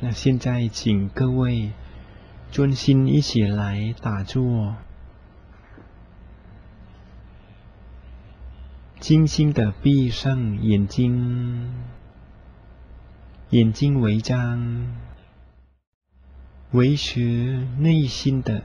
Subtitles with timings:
[0.00, 1.72] 那现在，请各位
[2.52, 4.76] 专心一起来打坐，
[9.00, 11.74] 轻轻的闭上眼睛，
[13.50, 14.94] 眼睛微张，
[16.70, 18.62] 维持内心的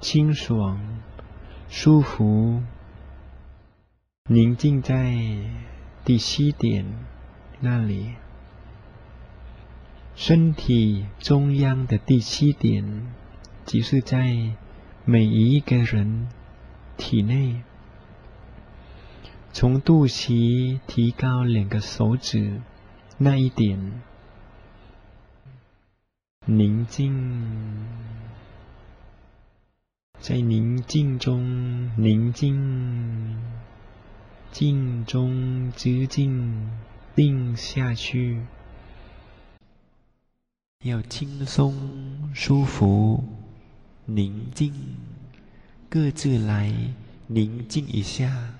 [0.00, 0.80] 清爽、
[1.68, 2.62] 舒服，
[4.24, 5.14] 宁静在
[6.02, 6.86] 第七点
[7.60, 8.14] 那里。
[10.14, 13.12] 身体中央的第七点，
[13.64, 14.52] 即是在
[15.04, 16.28] 每一个人
[16.96, 17.62] 体内，
[19.52, 22.60] 从肚脐提高两个手指
[23.18, 24.02] 那一点，
[26.46, 27.86] 宁静，
[30.20, 33.42] 在宁静中宁静，
[34.50, 36.70] 静中之静，
[37.14, 38.42] 定下去。
[40.82, 41.72] 要轻松、
[42.34, 43.22] 舒服、
[44.04, 44.74] 宁静，
[45.88, 46.74] 各自来
[47.28, 48.54] 宁静一下。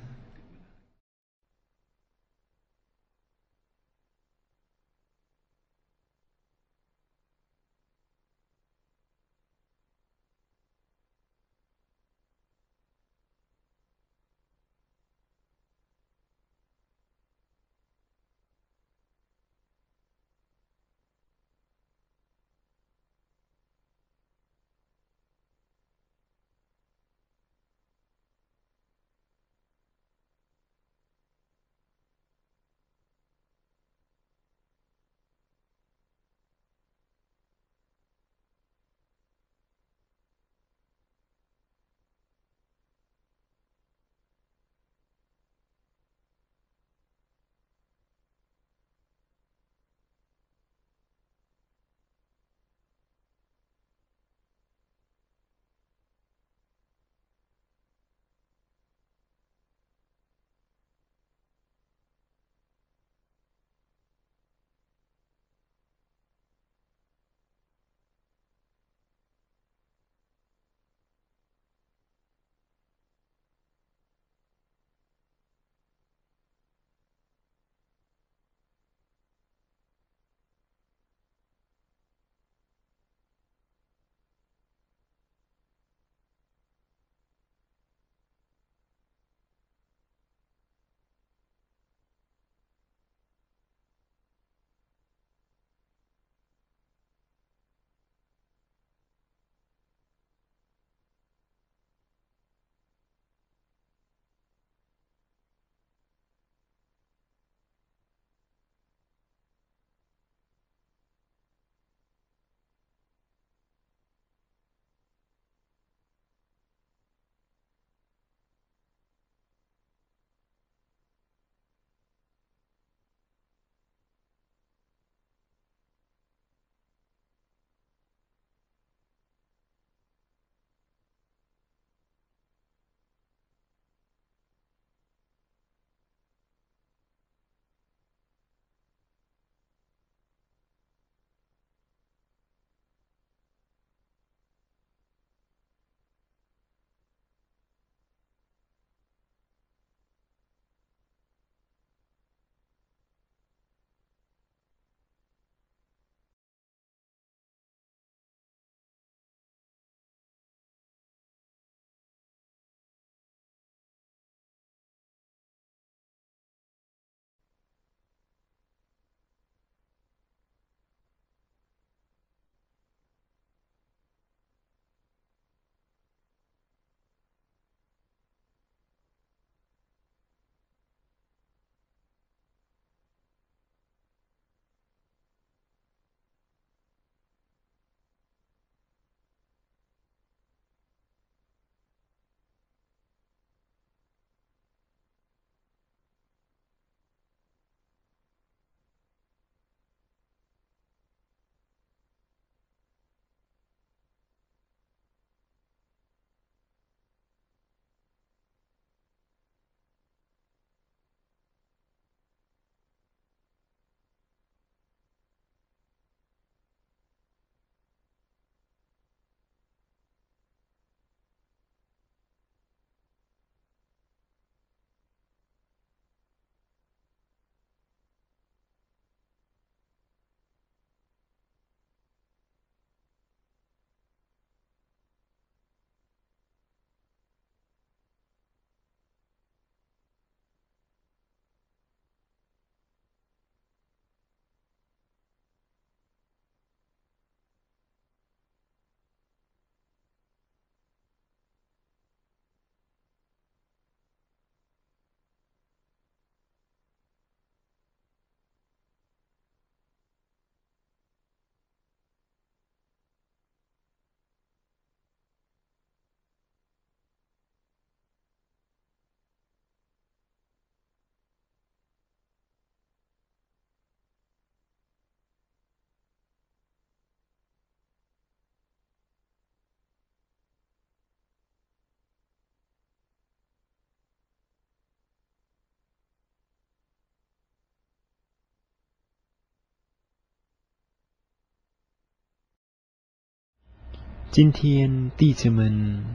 [294.33, 296.07] 今天弟子们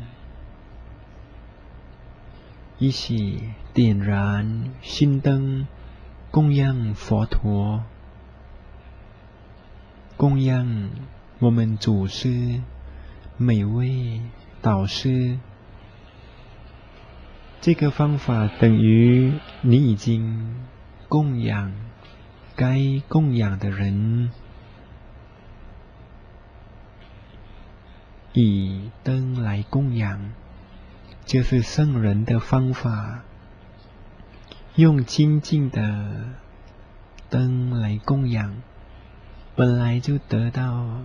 [2.79, 5.67] 一起点燃心灯，
[6.31, 7.83] 供养佛陀，
[10.17, 10.89] 供养
[11.37, 12.63] 我们祖师
[13.37, 14.19] 每位
[14.63, 15.37] 导师。
[17.61, 19.31] 这个方法等于
[19.61, 20.65] 你已经
[21.07, 21.71] 供养
[22.55, 24.31] 该供养的人。
[28.39, 30.31] 以灯来供养，
[31.25, 33.24] 就是圣人的方法。
[34.75, 36.36] 用清净的
[37.31, 38.62] 灯来供养，
[39.56, 41.00] 本来就得到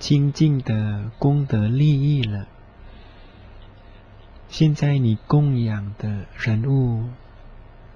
[0.00, 2.48] 清净的功德利益了。
[4.48, 7.10] 现在你供养的人物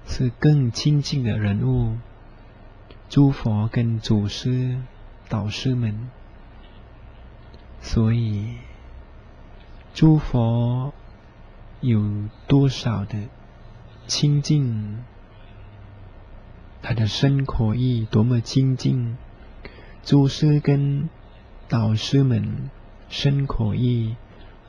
[0.05, 1.97] 是更亲近的人物，
[3.09, 4.79] 诸佛跟祖师、
[5.27, 6.09] 导师们。
[7.81, 8.57] 所以，
[9.93, 10.93] 诸佛
[11.81, 13.17] 有多少的
[14.05, 15.03] 清净，
[16.81, 19.17] 他的身口意多么清净，
[20.03, 21.09] 祖师跟
[21.67, 22.69] 导师们
[23.09, 24.15] 身口意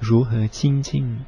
[0.01, 1.27] 如何清净，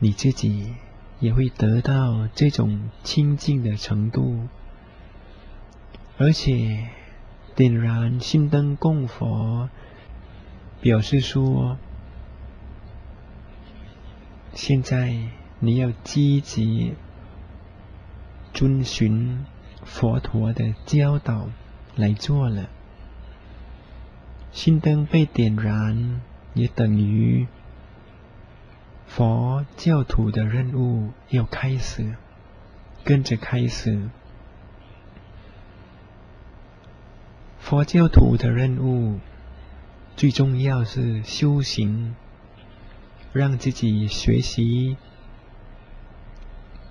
[0.00, 0.74] 你自己
[1.20, 4.48] 也会得到这种清净的程度，
[6.18, 6.88] 而且
[7.54, 9.70] 点燃心灯供佛。
[10.82, 11.78] 表示说，
[14.52, 15.16] 现在
[15.60, 16.94] 你要积极
[18.52, 19.46] 遵循
[19.84, 21.50] 佛陀的教导
[21.94, 22.68] 来做了。
[24.50, 26.20] 心灯被点燃，
[26.54, 27.46] 也等于
[29.06, 32.16] 佛教徒的任务要开始，
[33.04, 34.10] 跟着开始。
[37.60, 39.20] 佛教徒的任务。
[40.22, 42.14] 最重要是修行，
[43.32, 44.96] 让自己学习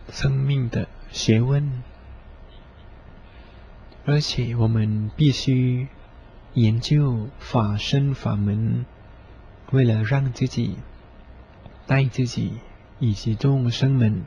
[0.10, 1.81] 生命的学问，
[4.06, 5.88] 而且我们必须
[6.56, 8.86] 研究法身法门，
[9.72, 10.75] 为了让自己
[11.88, 12.56] 带自己
[13.00, 14.25] 以及众生们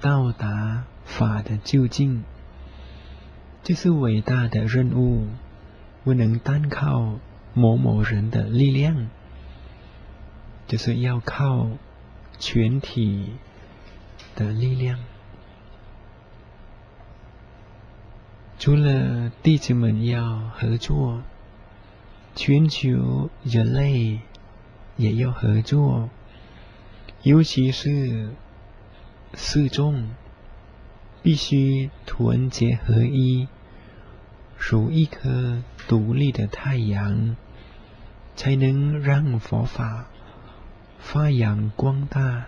[0.00, 2.24] 到达法的究竟，
[3.62, 5.28] 这是伟大的任务，
[6.02, 7.18] 不能单靠。
[7.54, 9.08] 某某人的力量，
[10.66, 11.68] 就是要靠
[12.38, 13.34] 全体
[14.34, 14.98] 的力量。
[18.58, 21.22] 除了弟子们要合作，
[22.34, 24.20] 全球人类
[24.96, 26.08] 也要合作，
[27.22, 28.30] 尤其是
[29.34, 30.10] 四众，
[31.22, 33.48] 必须团结合一。
[34.56, 37.36] 如一颗独立的太阳，
[38.34, 40.06] 才能让佛法
[40.98, 42.46] 发扬光大。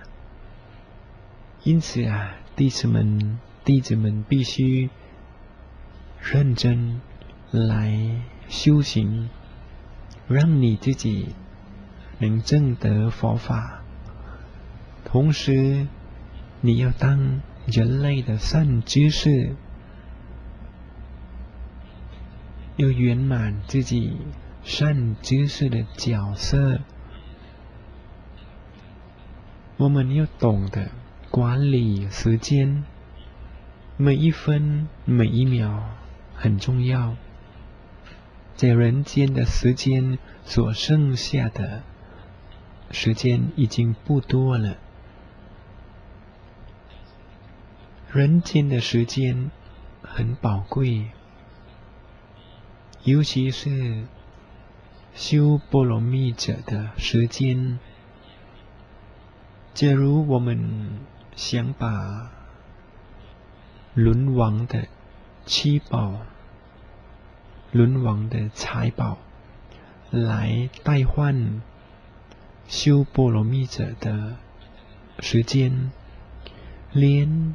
[1.63, 4.91] 因此啊，弟子们，弟子们必须
[6.21, 7.01] 认真
[7.51, 9.31] 来修行，
[10.29, 11.35] 让你自己
[12.19, 13.83] 能证得佛法。
[15.05, 15.87] 同时，
[16.61, 19.55] 你要当人类的善知识。
[22.77, 24.17] 要圆满自己
[24.65, 26.81] 善知识的角色，
[29.77, 30.91] 我们要懂得
[31.31, 32.85] 管理时间，
[33.99, 35.91] 每一分每一秒
[36.35, 37.17] 很重要。
[38.57, 41.83] 在人间的时间所剩下的
[42.91, 44.79] 时间已经不多了，
[48.13, 49.51] 人间的时间
[50.03, 51.11] 很宝贵。
[53.03, 54.07] 尤其是
[55.15, 57.79] 修波罗蜜者的时间，
[59.73, 60.99] 假如我们
[61.37, 62.33] 想把
[63.95, 64.89] 轮王的
[65.47, 66.23] 七宝、
[67.71, 69.19] 轮王的财宝
[70.11, 71.63] 来代换
[72.67, 74.37] 修波罗蜜者的
[75.21, 75.93] 时间，
[76.93, 77.55] 连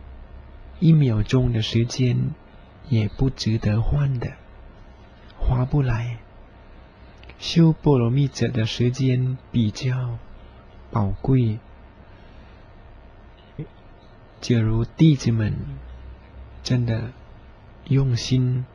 [0.79, 2.31] 一秒钟的时间
[2.87, 4.31] 也不值得换的。
[5.37, 6.19] 划不来，
[7.39, 10.19] 修波罗蜜者的时间比较
[10.91, 11.60] 宝贵。
[14.41, 15.55] 假如弟子们
[16.63, 17.12] 真的
[17.86, 18.65] 用心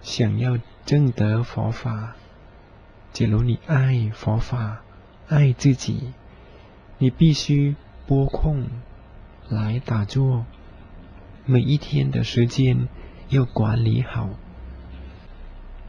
[0.00, 2.16] 想要证得佛法，
[3.12, 4.82] 假如你爱佛法、
[5.28, 6.12] 爱自己，
[6.98, 7.76] 你必须
[8.08, 8.66] 拨空
[9.48, 10.44] 来打坐，
[11.46, 12.88] 每一天的时间
[13.28, 14.28] 要管理好。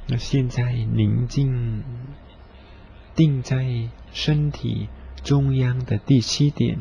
[0.07, 1.83] 那现在宁静，
[3.15, 4.89] 定在身体
[5.23, 6.77] 中央的第七点，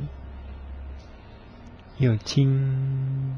[1.98, 3.36] 有精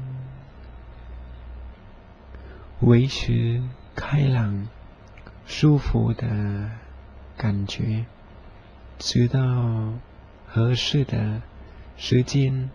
[2.81, 3.61] 维持
[3.95, 4.67] 开朗、
[5.45, 6.71] 舒服的
[7.37, 8.05] 感觉，
[8.97, 9.93] 直到
[10.47, 11.41] 合适的
[11.95, 12.71] 时间、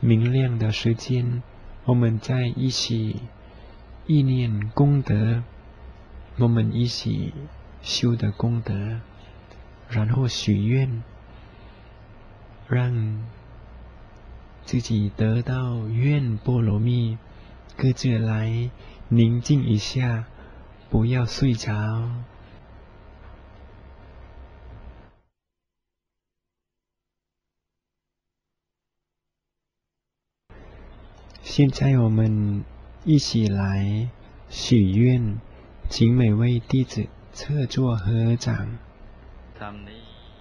[0.00, 1.42] 明亮的时间，
[1.84, 3.20] 我们在一起
[4.06, 5.42] 意念功德，
[6.38, 7.34] 我们一起
[7.82, 9.00] 修的功德。
[9.88, 11.02] 然后许愿，
[12.68, 13.24] 让
[14.64, 17.18] 自己得到愿波罗蜜，
[17.76, 18.70] 各自来
[19.08, 20.26] 宁静一下，
[20.88, 22.08] 不要睡着。
[31.42, 32.64] 现在我们
[33.04, 34.08] 一起来
[34.48, 35.40] 许愿，
[35.90, 38.78] 请每位弟子侧坐合掌。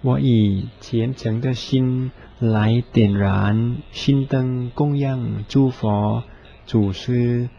[0.04, 6.24] 我以虔诚的心来点燃心灯，供养诸佛、
[6.68, 7.50] 祖师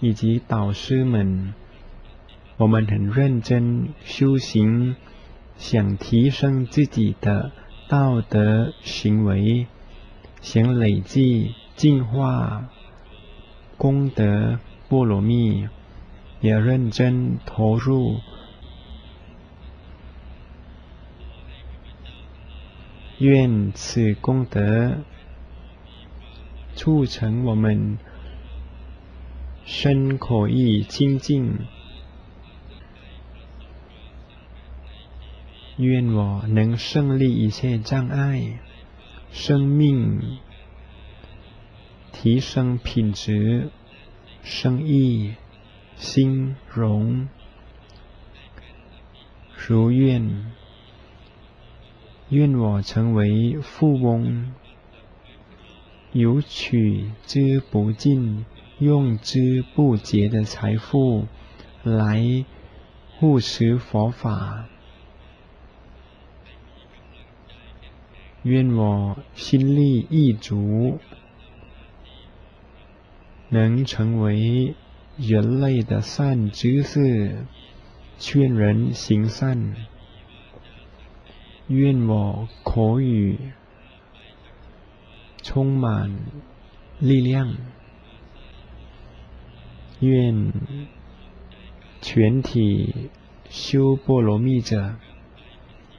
[0.00, 1.54] 以及导师们。
[2.56, 4.96] 我们很认真修行，
[5.56, 7.52] 想提升自己的
[7.88, 9.68] 道德行为，
[10.40, 12.68] 想累积净化
[13.76, 15.68] 功德波罗蜜，
[16.40, 18.20] 也认真投入。
[23.18, 24.98] 愿此功德
[26.74, 27.98] 促成我们
[29.64, 31.66] 身口意清净。
[35.78, 38.60] 愿我能胜利一切障碍，
[39.32, 40.38] 生命
[42.12, 43.70] 提升品质，
[44.42, 45.34] 生意
[45.98, 47.28] 心容，
[49.56, 50.52] 如愿。
[52.28, 54.54] 愿我成为富翁，
[56.12, 58.46] 有取之不尽、
[58.78, 61.26] 用之不竭的财富
[61.82, 62.44] 来
[63.18, 64.66] 护持佛法。
[68.44, 71.00] 愿我心力一足，
[73.48, 74.76] 能成为
[75.18, 77.44] 人类的善知识，
[78.18, 79.74] 劝人行善。
[81.66, 83.50] 愿我口语
[85.42, 86.16] 充满
[87.00, 87.56] 力量，
[89.98, 90.52] 愿
[92.00, 93.10] 全体
[93.50, 94.94] 修波罗蜜者，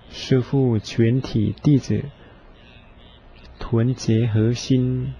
[0.09, 2.05] 师父全体弟子
[3.59, 5.13] 团结核心，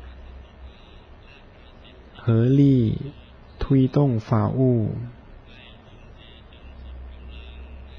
[2.15, 2.98] 合力
[3.70, 4.96] 推动法务。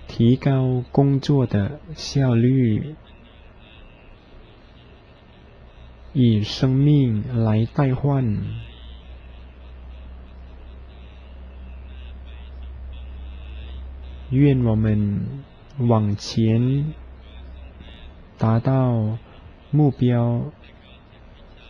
[0.09, 2.97] 提高工作的效率，
[6.13, 8.37] 以生命来代换。
[14.31, 15.45] 愿我们
[15.79, 16.93] 往前
[18.37, 19.19] 达到
[19.71, 20.47] 目标，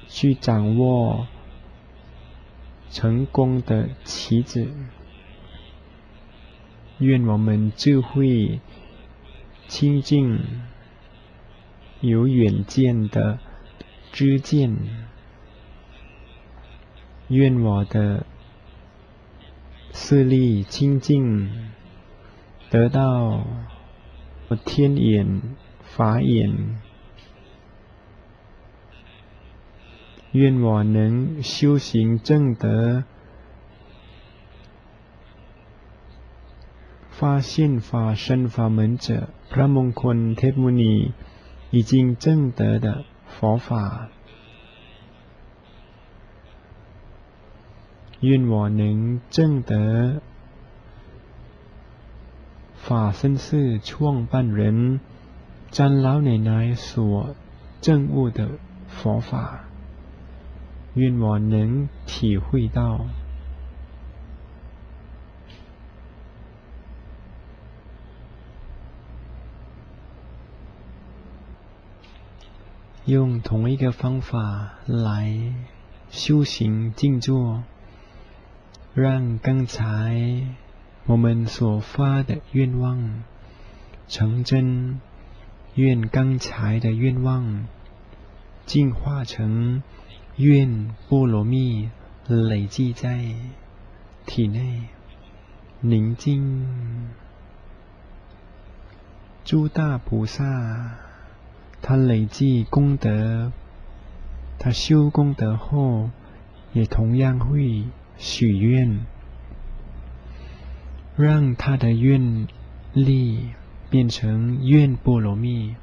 [0.08, 1.26] 去掌握
[2.90, 4.68] 成功的棋子。
[6.98, 8.60] 愿我们智慧
[9.68, 10.38] 清净、
[12.00, 13.38] 有远见的
[14.12, 14.76] 知见，
[17.28, 18.26] 愿我的
[19.92, 21.70] 视力清净，
[22.68, 23.46] 得到
[24.66, 25.40] 天眼、
[25.82, 26.80] 法眼。
[30.31, 33.03] 愿我能修行正德。
[37.09, 41.13] 发现法身法门者，พระมงคลเทพมุนี
[41.71, 44.09] 已经证得的佛法。
[48.19, 50.21] 愿我能证得
[52.75, 54.99] 法身寺创办人
[55.71, 57.35] 张老奶奶所
[57.79, 59.65] 证悟的佛法。
[60.94, 63.06] 愿我能体会到。
[73.06, 75.52] 用同一个方法来
[76.10, 77.64] 修行静坐，
[78.94, 80.46] 让刚才
[81.06, 83.24] 我们所发的愿望
[84.06, 85.00] 成真，
[85.74, 87.66] 愿刚才的愿望
[88.64, 89.82] 进化成
[90.40, 91.90] 愿波罗蜜，
[92.26, 93.34] 累积在
[94.24, 94.84] 体内，
[95.80, 97.10] 宁静
[99.44, 100.96] 诸大菩萨，
[101.82, 103.52] 他累积功德，
[104.58, 106.08] 他修功德后，
[106.72, 107.84] 也同样会
[108.16, 109.00] 许愿，
[111.16, 112.48] 让他的愿
[112.94, 113.50] 力
[113.90, 115.76] 变成愿波罗蜜。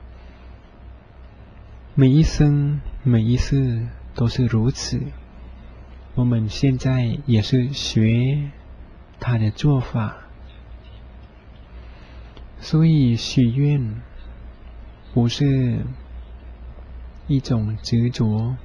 [1.93, 3.87] 每一生、每一世
[4.17, 4.99] 都是如此。
[6.15, 8.49] 我们现在也是学
[9.19, 10.17] 他的做法。
[12.59, 14.01] 所以许愿
[15.13, 15.85] 不是
[17.27, 18.57] 一种执着，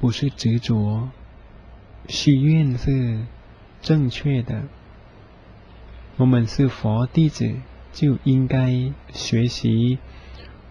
[0.00, 1.10] 不是执着。
[2.08, 3.26] 许愿是
[3.82, 4.62] 正确的。
[6.16, 7.54] 我们是佛弟子，
[7.92, 9.98] 就应该学习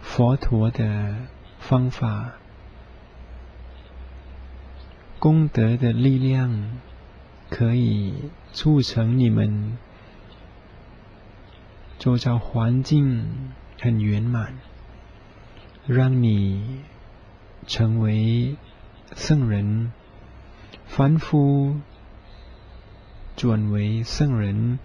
[0.02, 1.16] 佛陀的
[1.60, 2.34] 方法，
[5.22, 6.80] 功德的力量
[7.52, 9.78] 可以促成你们。
[12.00, 14.56] 周遭环境很圆满，
[15.86, 16.80] 让你
[17.68, 18.56] 成为
[19.16, 19.92] 圣人，
[20.88, 21.76] 凡夫
[23.36, 24.80] 转为圣人，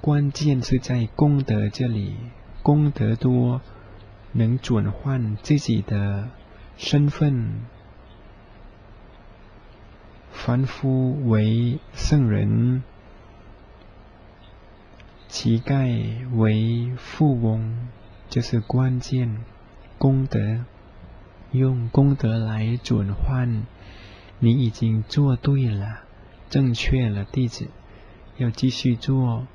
[0.00, 2.16] 关键是在功德这里，
[2.64, 3.60] 功德多
[4.32, 6.30] 能转换自己的
[6.76, 7.60] 身份，
[10.46, 12.84] 凡夫为圣人。
[15.26, 17.88] 乞丐为富翁，
[18.28, 19.38] 这是关键。
[19.98, 20.64] 功德，
[21.50, 23.64] 用功德来转换，
[24.38, 26.02] 你已经做对了，
[26.48, 27.24] 正确了。
[27.24, 27.66] 弟子
[28.36, 29.48] 要继续做，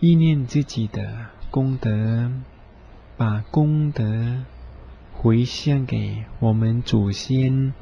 [0.00, 2.32] 意念自己的功德，
[3.18, 4.46] 把功德
[5.12, 7.74] 回向给我们祖先、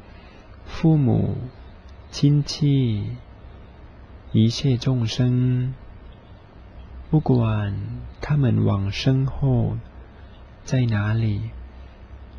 [0.65, 1.37] 父母、
[2.17, 3.17] 亲戚、
[4.31, 5.73] 一切众生。
[7.09, 7.75] 不管
[8.21, 9.75] 他们往生后
[10.63, 11.49] 在哪里，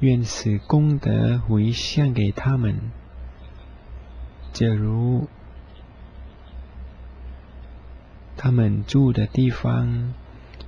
[0.01, 2.91] 愿使功德回向给他们。
[4.55, 5.29] 假如
[8.39, 10.15] 他们住的地方，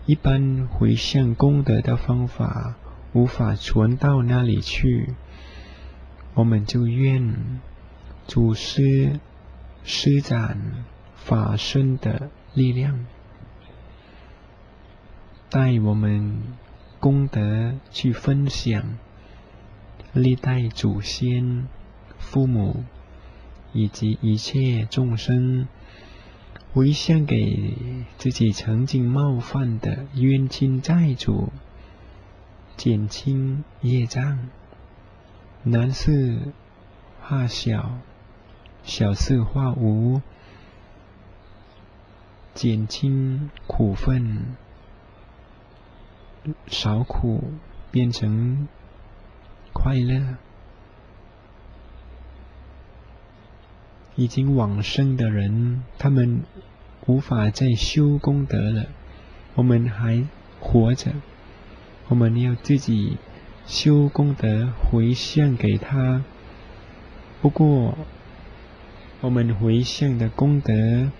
[0.04, 2.76] 一般回向功德的方法
[3.14, 5.14] 无法传到那里去，
[6.34, 7.58] 我们就愿
[8.28, 9.18] 祖师
[9.84, 10.84] 施展
[11.16, 13.06] 法身的力量。
[15.48, 16.42] 带我们
[17.00, 18.98] 功德去分享，
[20.12, 21.66] 历代祖先、
[22.18, 22.84] 父母
[23.72, 25.66] 以及一切众生，
[26.74, 27.72] 回向给
[28.18, 31.50] 自己曾经冒犯的冤亲债主，
[32.76, 34.50] 减轻业障，
[35.62, 36.52] 难事
[37.22, 38.00] 化小，
[38.88, 40.22] 小事化无，
[42.54, 44.56] 减轻苦分。
[46.68, 47.52] 少苦
[47.90, 48.66] 变成
[49.74, 50.36] 快乐，
[54.16, 56.44] 已经往生的人，他们
[57.04, 58.86] 无法再修功德了。
[59.54, 60.26] 我们还
[60.60, 61.12] 活着，
[62.08, 63.18] 我们要自己
[63.66, 66.24] 修功德回向给他。
[67.42, 67.98] 不过，
[69.20, 71.10] 我们回向的功德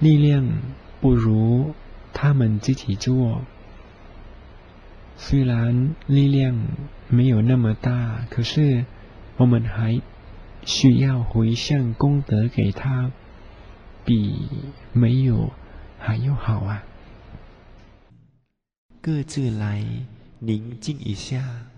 [0.00, 0.46] 力量
[1.00, 1.74] 不如
[2.12, 3.42] 他们自己做。
[5.16, 6.58] 虽然力量
[7.08, 8.84] 没有那么大，可是
[9.36, 10.00] 我们还
[10.64, 13.10] 需要回向功德给他，
[14.04, 14.48] 比
[14.92, 15.52] 没有
[15.98, 16.84] 还要好啊！
[19.00, 19.84] 各自来
[20.40, 21.71] 宁静一下。